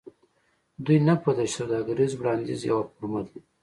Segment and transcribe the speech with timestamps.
[0.85, 3.35] دوی نه پوهیدل چې سوداګریز وړاندیز یوه فورمه ده